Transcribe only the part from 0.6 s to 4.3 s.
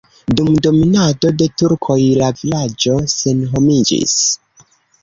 dominado de turkoj la vilaĝo senhomiĝis.